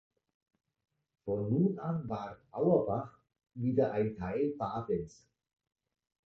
Von 1.25 1.51
nun 1.51 1.77
an 1.77 2.09
war 2.09 2.35
Auerbach 2.49 3.19
wieder 3.53 3.91
ein 3.91 4.15
Teil 4.17 4.49
Badens. 4.57 5.27